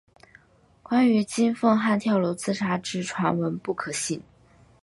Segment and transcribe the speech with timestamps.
[0.81, 4.19] 关于金凤汉跳楼自杀之传闻不可信。